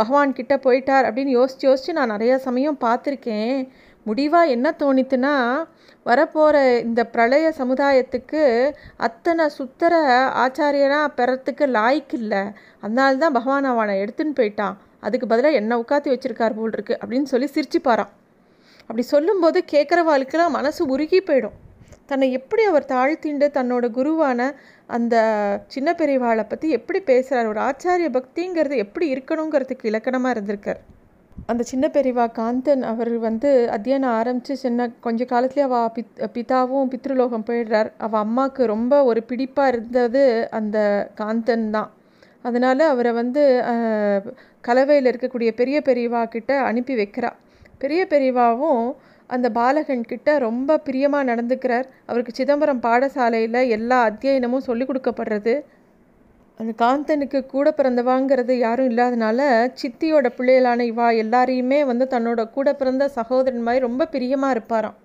பகவான் 0.00 0.36
கிட்ட 0.38 0.54
போயிட்டார் 0.66 1.06
அப்படின்னு 1.08 1.38
யோசித்து 1.38 1.68
யோசித்து 1.68 1.98
நான் 1.98 2.14
நிறையா 2.14 2.36
சமயம் 2.48 2.82
பார்த்துருக்கேன். 2.86 3.56
முடிவாக 4.06 4.52
என்ன 4.54 4.68
தோணித்துன்னா 4.82 5.34
வரப்போகிற 6.06 6.56
இந்த 6.86 7.00
பிரளய 7.14 7.46
சமுதாயத்துக்கு 7.58 8.42
அத்தனை 9.06 9.44
சுத்தர 9.58 9.92
ஆச்சாரியனாக 10.44 11.14
பெறத்துக்கு 11.18 11.66
லாய்க்கு 11.76 12.16
இல்லை. 12.22 12.42
அதனால 12.84 13.20
தான் 13.24 13.36
பகவான் 13.38 13.68
அவனை 13.72 13.94
எடுத்துன்னு 14.04 14.38
போயிட்டான். 14.40 14.76
அதுக்கு 15.06 15.26
பதிலாக 15.32 15.60
என்ன 15.60 15.78
உட்காத்தி 15.82 16.10
வச்சுருக்கார் 16.12 16.58
போல் 16.58 16.74
இருக்கு 16.76 16.94
அப்படின்னு 17.02 17.30
சொல்லி 17.32 17.48
சிரிச்சுப்பாரான் 17.54 18.12
அப்படி 18.88 19.04
சொல்லும்போது 19.14 19.58
கேட்குறவாளுக்கெல்லாம் 19.72 20.56
மனசு 20.58 20.82
உருகி 20.94 21.20
போயிடும். 21.28 21.56
தன்னை 22.10 22.26
எப்படி 22.38 22.62
அவர் 22.70 22.90
தாழ்த்திண்டு 22.92 23.46
தன்னோட 23.58 23.86
குருவான 23.98 24.50
அந்த 24.96 25.14
சின்ன 25.74 25.90
பெரியவாளை 26.00 26.44
பற்றி 26.48 26.68
எப்படி 26.78 27.00
பேசுகிறார் 27.10 27.50
ஒரு 27.52 27.60
ஆச்சாரிய 27.68 28.08
பக்திங்கிறது 28.16 28.76
எப்படி 28.84 29.06
இருக்கணுங்கிறதுக்கு 29.14 29.88
இலக்கணமாக 29.90 30.34
இருந்திருக்கார். 30.34 30.80
அந்த 31.50 31.62
சின்ன 31.70 31.86
பெரியவா 31.92 32.24
காந்தன் 32.38 32.82
அவர் 32.90 33.10
வந்து 33.18 33.50
அத்தியனம் 33.76 34.14
ஆரம்பித்து 34.18 34.54
சின்ன 34.56 34.88
கொஞ்ச 35.06 35.24
காலத்துலேயே 35.24 35.64
அவள் 35.68 35.92
பித் 35.96 36.20
பிதாவும் 36.34 36.90
பித்ருலோகம் 36.92 37.46
போயிடுறார். 37.48 37.90
அவள் 37.98 38.20
அம்மாவுக்கு 38.20 38.66
ரொம்ப 38.66 39.04
ஒரு 39.04 39.22
பிடிப்பாக 39.28 39.72
இருந்தது 39.72 40.24
அந்த 40.50 40.78
காந்தன் 41.20 41.66
தான். 41.70 41.90
அதனால் 42.42 42.84
அவரை 42.92 43.12
வந்து 43.12 43.42
கலவையில் 44.60 45.10
இருக்கக்கூடிய 45.12 45.50
பெரிய 45.60 45.78
பெரியவா 45.84 46.22
கிட்ட 46.34 46.52
அனுப்பி 46.60 46.94
வைக்கிறா. 46.96 47.30
பெரிய 47.78 48.02
பெரியவாவும் 48.10 48.84
அந்த 49.26 49.50
பாலகன் 49.50 50.08
கிட்ட 50.12 50.38
ரொம்ப 50.38 50.78
பிரியமாக 50.78 51.28
நடந்துக்கிறார். 51.32 51.86
அவருக்கு 52.06 52.32
சிதம்பரம் 52.34 52.82
பாடசாலையில் 52.82 53.68
எல்லா 53.76 53.98
அத்தியாயனமும் 54.10 54.66
சொல்லிக் 54.68 54.88
கொடுக்கப்படுறது. 54.90 55.54
அந்த 56.60 56.72
காந்தனுக்கு 56.82 57.38
கூட 57.46 57.68
பிறந்தவாங்கிறது 57.76 58.54
யாரும் 58.64 58.88
இல்லாதனால 58.90 59.40
சித்தியோட 59.80 60.26
பிள்ளைகளான 60.38 60.84
இவா 60.90 61.06
எல்லாரையுமே 61.22 61.78
வந்து 61.90 62.06
தன்னோட 62.14 62.40
கூட 62.56 62.68
பிறந்த 62.80 63.04
சகோதரன் 63.18 63.64
மாதிரி 63.66 63.86
ரொம்ப 63.86 64.06
பிரியமாக 64.14 64.54
இருப்பாராம். 64.54 64.96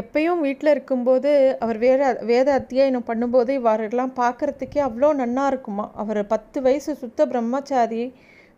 எப்பயும் 0.00 0.40
வீட்டில் 0.46 0.70
இருக்கும்போது 0.74 1.32
அவர் 1.64 1.78
வேற 1.78 2.00
வேத 2.30 2.48
அத்தியாயனம் 2.60 3.08
பண்ணும்போது 3.10 3.50
இவரெல்லாம் 3.60 4.14
பார்க்குறதுக்கே 4.22 4.80
அவ்வளோ 4.88 5.10
நன்னா 5.22 5.44
இருக்குமா. 5.52 5.84
அவர் 6.02 6.20
பத்து 6.26 6.60
வயசு 6.62 6.94
சுத்த 7.02 7.26
பிரம்மச்சாரி 7.26 8.04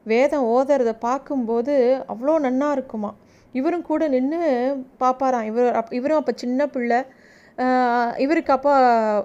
வேதம் 0.06 0.46
ஓதுறதை 0.56 0.94
பார்க்கும்போது 1.08 1.74
அவ்வளோ 2.12 2.34
நன்னா 2.46 2.68
இருக்குமா. 2.76 3.10
இவரும் 3.54 3.88
கூட 3.90 4.02
நின்று 4.08 4.40
பார்ப்பாராம் 5.02 5.46
இவர் 5.50 5.76
அப் 5.80 5.92
இவரும் 5.98 6.20
அப்போ 6.20 6.32
சின்ன 6.36 6.66
பிள்ளை. 6.74 7.00
இவருக்கு 8.24 8.52
அப்போ 8.56 8.72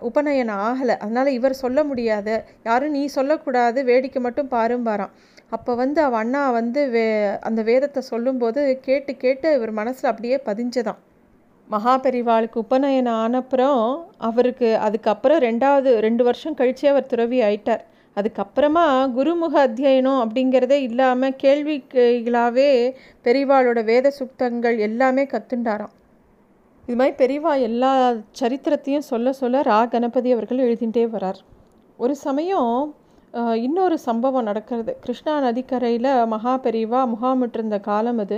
உபநயனம் 0.09 0.61
ஆகலை. 0.69 0.95
அதனால் 1.03 1.35
இவர் 1.37 1.61
சொல்ல 1.63 1.79
முடியாது. 1.89 2.35
யாரும் 2.67 2.95
நீ 2.97 3.03
சொல்லக்கூடாது 3.17 3.79
வேடிக்கை 3.89 4.21
மட்டும் 4.25 4.51
பாரும்பாராம் 4.55 5.13
அப்போ 5.55 5.71
வந்து 5.81 5.99
அவள் 6.05 6.21
அண்ணா 6.23 6.43
வந்து 6.59 6.81
வே 6.93 7.05
அந்த 7.47 7.61
வேதத்தை 7.69 8.01
சொல்லும்போது 8.11 8.61
கேட்டு 8.87 9.11
கேட்டு 9.23 9.47
இவர் 9.57 9.73
மனசில் 9.79 10.11
அப்படியே 10.11 10.37
பதிஞ்சதான் 10.47 10.99
மகாபெரிவாளுக்கு 11.67 12.57
உபநயனம் 12.65 13.19
ஆனப்புறம் 13.23 13.81
அவருக்கு 14.27 14.69
அதுக்கப்புறம் 14.87 15.41
ரெண்டாவது 15.47 15.91
ரெண்டு 16.05 16.23
வருஷம் 16.27 16.57
கழிச்சே 16.59 16.87
அவர் 16.93 17.11
துறவி 17.13 17.39
ஆயிட்டார். 17.47 17.83
அதுக்கப்புறமா 18.17 18.85
குருமுக 19.17 19.55
அத்தியனம் 19.67 20.21
அப்படிங்கிறதே 20.23 20.77
இல்லாமல் 20.89 21.37
கேள்விகளாகவே 21.43 22.69
பெரிவாளோட 23.25 23.81
வேத 23.91 24.07
சுத்தங்கள் 24.19 24.77
எல்லாமே 24.87 25.25
கத்துண்டாராம். 25.33 25.93
இது 26.87 26.95
மாதிரி 26.99 27.13
பெரியவா 27.19 27.51
எல்லா 27.67 27.91
சரித்திரத்தையும் 28.39 29.05
சொல்ல 29.09 29.31
சொல்ல 29.39 29.61
ரா 29.69 29.77
கணபதி 29.91 30.29
அவர்கள் 30.35 30.63
எழுதிட்டே 30.65 31.03
வரார். 31.13 31.39
ஒரு 32.03 32.13
சமயம் 32.23 32.73
இன்னொரு 33.65 33.95
சம்பவம் 34.07 34.47
நடக்கிறது. 34.49 34.91
கிருஷ்ணா 35.03 35.35
நதிக்கரையில் 35.45 36.09
மகா 36.33 36.53
பெரியவா 36.65 37.01
முகாமிட்டிருந்த 37.13 37.77
காலம் 37.87 38.19
அது. 38.23 38.37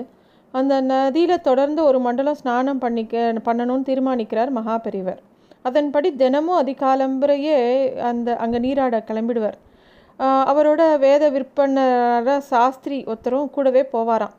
அந்த 0.53 0.73
நதியில் 0.91 1.45
தொடர்ந்து 1.47 1.81
ஒரு 1.89 1.99
மண்டலம் 2.05 2.39
ஸ்நானம் 2.41 2.83
பண்ணிக்க 2.85 3.33
பண்ணணும்னு 3.47 3.87
தீர்மானிக்கிறார் 3.89 4.51
மகா 4.59 4.77
பெரியவர் 4.85 5.19
அதன்படி 5.69 6.09
தினமும் 6.21 6.59
அதிகாலம்பரையே 6.63 7.59
அந்த 8.09 8.29
அங்கே 8.43 8.59
நீராட 8.65 8.95
கிளம்பிடுவார். 9.09 9.59
அவரோட 10.51 10.81
வேத 11.05 11.23
விற்பனர் 11.35 12.33
சாஸ்திரி 12.51 12.97
ஒருத்தரும் 13.11 13.53
கூடவே 13.55 13.81
போவாராம். 13.93 14.35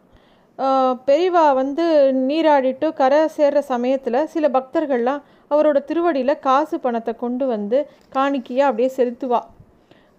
பெரியவா 1.09 1.45
வந்து 1.61 1.85
நீராடிட்டு 2.29 2.87
கரை 3.01 3.21
சேர்ற 3.37 3.61
சமயத்தில் 3.73 4.21
சில 4.35 4.49
பக்தர்கள்லாம் 4.57 5.25
அவரோட 5.51 5.79
திருவடியில் 5.89 6.43
காசு 6.47 6.77
பணத்தை 6.85 7.13
கொண்டு 7.25 7.45
வந்து 7.55 7.79
காணிக்கையாக 8.17 8.69
அப்படியே 8.71 8.91
செலுத்துவா. 8.99 9.41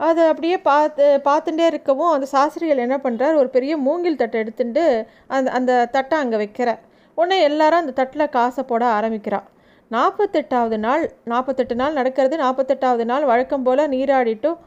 அதை 0.08 0.24
அப்படியே 0.32 0.58
பார்த்து 0.70 1.06
பார்த்துட்டே 1.28 1.66
இருக்கவும் 1.72 2.12
அந்த 2.16 2.28
சாஸ்திரிகள் 2.34 2.84
என்ன 2.86 2.98
பண்ணுறார் 3.06 3.40
ஒரு 3.42 3.50
பெரிய 3.56 3.74
மூங்கில் 3.88 4.20
தட்டை 4.22 4.40
எடுத்துட்டு 4.44 4.84
அந்த 5.36 5.52
அந்த 5.58 5.72
தட்டை 5.96 6.18
அங்கே 6.24 6.38
வைக்கிற. 6.44 6.70
உடனே 7.18 7.38
எல்லாரும் 7.50 7.84
அந்த 7.84 7.96
தட்டில் 8.00 8.34
காசை 8.38 8.64
போட 8.72 8.84
ஆரம்பிக்கிறா. 8.98 9.40
நாற்பத்தெட்டாவது 9.92 10.78
நாள் 10.86 11.04
நாற்பத்தெட்டு 11.32 11.76
நாள் 11.82 11.98
நடக்கிறது 12.00 12.36
நாற்பத்தெட்டாவது 12.46 13.06
நாள் 13.12 13.30
வழக்கம் 13.32 13.66
போல் 13.68 13.92
நீராடிட்டும் 13.94 14.58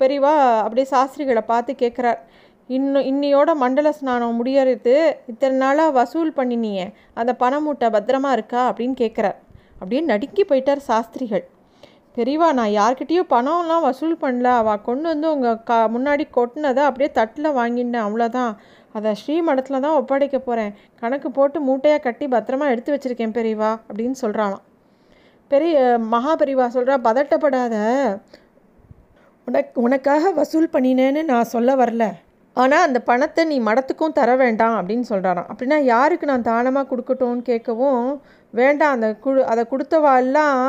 பெரியவா 0.00 0.32
அப்படியே 0.64 0.86
சாஸ்திரிகளை 0.92 1.42
பார்த்து 1.50 1.72
கேட்குறார் 1.82 2.20
இன்னும் 2.68 3.06
இன்னையோட 3.10 3.50
மண்டல 3.62 3.88
ஸ்நானம் 3.92 4.36
முடியறது 4.40 4.94
இத்தனை 5.30 5.56
நாளாக 5.62 5.90
வசூல் 5.98 6.30
பண்ணினியே. 6.36 6.86
அந்த 7.14 7.32
பண 7.42 7.60
மூட்டை 7.60 7.88
பத்திரமா 7.96 8.30
இருக்கா 8.32 8.60
அப்படின்னு 8.70 8.96
கேட்குறார் 9.02 9.36
அப்படியே 9.72 10.00
நடுக்கி 10.00 10.44
போயிட்டார் 10.50 10.82
சாஸ்திரிகள். 10.90 11.44
பெரியவா 12.16 12.48
நான் 12.58 12.74
யார்கிட்டேயும் 12.80 13.30
பணம்லாம் 13.34 13.84
வசூல் 13.88 14.16
பண்ணல. 14.22 14.48
அவள் 14.60 14.82
கொண்டு 14.88 15.06
வந்து 15.08 15.26
உங்கள் 15.34 15.62
க 15.68 15.78
முன்னாடி 15.94 16.24
கொட்டினதை 16.36 16.82
அப்படியே 16.88 17.10
தட்டில் 17.12 17.56
வாங்கிட்டேன் 17.60 18.04
அவ்வளோதான் 18.06 18.52
அதை 18.92 19.12
ஸ்ரீமடத்தில் 19.20 19.84
தான் 19.84 19.96
ஒப்படைக்க 20.00 20.38
போகிறேன் 20.38 20.74
கணக்கு 21.00 21.30
போட்டு 21.30 21.60
மூட்டையாக 21.68 22.04
கட்டி 22.06 22.26
பத்திரமா 22.26 22.66
எடுத்து 22.72 22.92
வச்சுருக்கேன் 22.94 23.36
பெரியவா 23.38 23.70
அப்படின்னு 23.88 24.16
சொல்கிறாளாம் 24.22 24.64
பெரிய 25.50 25.98
மகாபெரிவா 26.12 26.66
சொல்கிறா 26.76 26.96
பதட்டப்படாத. 27.08 27.74
உனக் 29.46 29.82
உனக்காக 29.86 30.30
வசூல் 30.30 30.74
பண்ணினேன்னு 30.74 31.22
நான் 31.22 31.52
சொல்ல 31.54 31.70
வரல. 31.76 32.04
ஆனால் 32.56 32.84
அந்த 32.86 32.98
பணத்தை 33.08 33.42
நீ 33.50 33.56
மடத்துக்கும் 33.68 34.16
தர 34.18 34.30
வேண்டாம் 34.42 34.76
அப்படின்னு 34.80 35.06
சொல்கிறாராம் 35.10 35.48
அப்படின்னா 35.52 35.78
யாருக்கு 35.92 36.30
நான் 36.30 36.48
தானமாக 36.50 36.88
கொடுக்கட்டும்னு 36.90 37.44
கேட்கவும் 37.50 38.04
வேண்டாம் 38.54 38.94
அந்த 38.96 39.08
குழு 39.24 39.40
அதை 39.52 39.62
கொடுத்தவாள்லாம் 39.72 40.60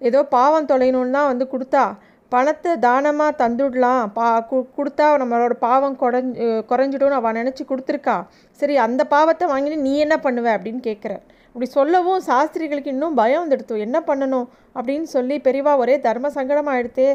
ஏதோ 0.00 0.20
பாவம் 0.36 0.70
தொலைணுன்னு 0.70 1.16
தான் 1.18 1.30
வந்து 1.32 1.46
கொடுத்தா 1.52 1.84
பணத்தை 2.32 2.72
தானமாக 2.86 3.38
தந்துடலாம். 3.42 4.02
பா 4.16 4.26
கு 4.48 4.56
கொடுத்தா 4.78 5.06
நம்மளோட 5.22 5.54
பாவம் 5.66 5.96
குறைஞ்சு 6.02 6.46
குறைஞ்சிடும்னு 6.70 7.18
அவள் 7.20 7.38
நினச்சி 7.40 7.62
கொடுத்துருக்கா. 7.70 8.16
சரி 8.60 8.74
அந்த 8.86 9.02
பாவத்தை 9.14 9.44
வாங்கிட்டு 9.52 9.78
நீ 9.86 9.92
என்ன 10.06 10.16
பண்ணுவ 10.26 10.48
அப்படின்னு 10.56 10.82
கேட்குற 10.88 11.14
அப்படி 11.58 11.74
சொல்லவும் 11.76 12.20
சாஸ்திரிகளுக்கு 12.26 12.90
இன்னும் 12.92 13.16
பயம் 13.20 13.42
வந்துடுத்து. 13.44 13.76
என்ன 13.84 13.98
பண்ணணும்? 14.08 14.44
அப்படின்னு 14.76 15.06
சொல்லி 15.14 15.36
பெரியவா 15.46 15.72
ஒரே 15.82 15.94
தர்ம 16.04 16.26
சங்கடமாகிடுத்து 16.36 17.06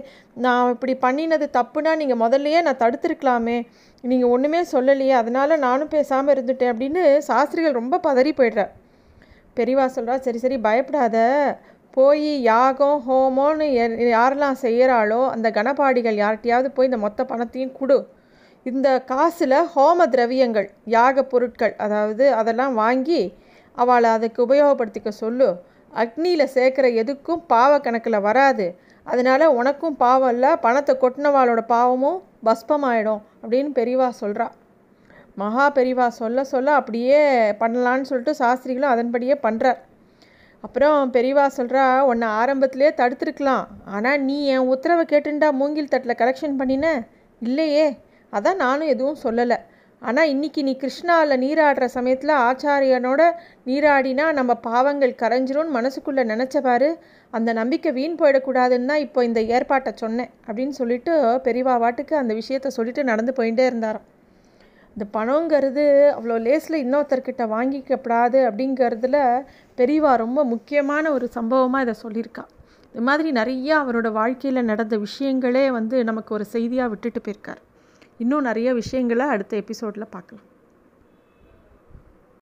நான் 0.46 0.72
இப்படி 0.74 0.94
பண்ணினது 1.04 1.46
தப்புனா 1.58 1.92
நீங்கள் 2.02 2.20
முதல்லையே 2.24 2.60
நான் 2.66 2.80
தடுத்துருக்கலாமே. 2.82 3.56
நீங்கள் 4.04 4.32
ஒன்றுமே 4.36 4.62
சொல்லலையே. 4.72 5.14
அதனால் 5.20 5.62
நானும் 5.66 5.92
பேசாமல் 5.94 6.34
இருந்துட்டேன். 6.36 6.72
அப்படின்னு 6.74 7.04
சாஸ்திரிகள் 7.28 7.78
ரொம்ப 7.80 8.00
பதறி 8.08 8.34
போய்ட்ற 8.40 8.66
பெரியவா 9.60 9.86
சொல்கிறா 9.96 10.18
சரி 10.26 10.42
சரி 10.44 10.58
பயப்படாத. 10.68 11.16
போய் 11.98 12.28
யாகம் 12.50 13.00
ஹோமோன்னு 13.08 13.68
யாரெல்லாம் 14.18 14.60
செய்கிறாளோ 14.66 15.22
அந்த 15.36 15.50
கணபாடிகள் 15.60 16.20
யார்கிட்டையாவது 16.24 16.72
போய் 16.80 16.90
இந்த 16.92 17.00
மொத்த 17.06 17.28
பணத்தையும் 17.32 17.74
கொடு. 17.80 17.98
இந்த 18.66 18.90
காசில் 19.14 19.58
ஹோம 19.76 20.10
திரவியங்கள் 20.16 20.70
யாக 20.98 21.26
பொருட்கள் 21.32 21.74
அதாவது 21.86 22.28
அதெல்லாம் 22.42 22.76
வாங்கி 22.84 23.22
அவளை 23.82 24.10
அதுக்கு 24.16 24.40
உபயோகப்படுத்திக்க 24.48 25.12
சொல்லு. 25.24 25.48
அக்னியில் 25.94 26.54
சேர்க்குற 26.56 26.88
எதுக்கும் 27.02 27.42
பாவ 27.54 27.72
கணக்கில் 27.86 28.26
வராது. 28.28 28.66
அதனால் 29.08 29.54
உனக்கும் 29.60 29.96
பாவம் 30.04 30.34
இல்லை 30.36 30.52
பணத்தை 30.66 30.94
கொட்டினவாளோட 31.02 31.62
பாவமும் 31.74 32.20
பஸ்பமாயிடும் 32.48 33.24
அப்படின்னு 33.42 33.72
பெரியவா 33.80 34.10
சொல்கிறா 34.22 34.48
மகா 35.42 35.66
பெரியவா 35.78 36.08
சொல்ல 36.20 36.44
சொல்ல 36.52 36.70
அப்படியே 36.80 37.20
பண்ணலான்னு 37.62 38.08
சொல்லிட்டு 38.10 38.34
சாஸ்திரிகளும் 38.42 38.94
அதன்படியே 38.94 39.36
பண்ணுறார் 39.46 39.80
அப்புறம் 40.64 40.98
பெரியவா 41.14 41.46
சொல்கிறா 41.58 41.86
உன்னை 42.10 42.28
ஆரம்பத்திலே 42.42 42.90
தடுத்துருக்கலாம். 43.00 43.64
ஆனால் 43.86 44.22
நீ 44.28 44.36
என் 44.56 44.70
உத்தரவை 44.74 45.04
கேட்டுண்டா 45.10 45.48
மூங்கில் 45.60 45.90
தட்டில் 45.94 46.20
கலெக்ஷன் 46.22 46.60
பண்ணின? 46.60 46.86
இல்லையே. 47.42 47.86
அதான் 48.34 48.62
நானும் 48.66 48.92
எதுவும் 48.94 49.20
சொல்லலை. 49.24 49.58
ஆனால் 50.10 50.30
இன்றைக்கி 50.32 50.62
நீ 50.68 50.72
கிருஷ்ணாவில் 50.80 51.42
நீராடுற 51.44 51.86
சமயத்தில் 51.96 52.34
ஆச்சாரியனோட 52.48 53.22
நீராடினா 53.68 54.26
நம்ம 54.40 54.54
பாவங்கள் 54.66 55.14
கரைஞ்சிரும்னு 55.22 55.76
மனசுக்குள்ளே 55.78 56.24
நினச்ச 56.32 56.56
பாரு. 56.66 56.90
அந்த 57.38 57.50
நம்பிக்கை 57.60 57.92
வீண் 57.98 58.18
போயிடக்கூடாதுன்னு 58.22 58.90
தான் 58.92 59.04
இப்போ 59.06 59.24
இந்த 59.30 59.42
ஏற்பாட்டை 59.56 59.94
சொன்னேன் 60.04 60.32
அப்படின்னு 60.48 60.76
சொல்லிட்டு 60.82 61.14
பெரியவா 61.48 61.76
வாட்டுக்கு 61.84 62.16
அந்த 62.22 62.34
விஷயத்த 62.42 62.74
சொல்லிட்டு 62.78 63.04
நடந்து 63.12 63.34
போயிட்டே 63.40 63.66
இருந்தாராம். 63.72 64.06
இந்த 64.96 65.06
பணங்கிறது 65.18 65.84
அவ்வளோ 66.18 66.36
லேஸில் 66.48 66.82
இன்னொருத்தர்கிட்ட 66.84 67.44
வாங்கிக்கப்படாது 67.58 68.40
அப்படிங்கிறதுல 68.50 69.18
பெரியவா 69.78 70.14
ரொம்ப 70.26 70.40
முக்கியமான 70.54 71.06
ஒரு 71.18 71.28
சம்பவமாக 71.38 71.86
இதை 71.86 71.96
சொல்லியிருக்கா. 72.06 72.44
இது 72.96 73.04
மாதிரி 73.10 73.30
நிறையா 73.42 73.76
அவரோட 73.84 74.10
வாழ்க்கையில் 74.22 74.70
நடந்த 74.72 74.98
விஷயங்களே 75.06 75.68
வந்து 75.78 75.98
நமக்கு 76.10 76.34
ஒரு 76.40 76.48
செய்தியாக 76.56 76.92
விட்டுட்டு 76.92 77.22
போயிருக்கார். 77.22 77.62
இன்னும் 78.18 78.42
நிறைய 78.42 78.74
விஷயங்களை 78.74 79.26
அடுத்த 79.26 79.58
எபிசோடில் 79.58 80.08
பார்க்கலாம். 80.10 80.46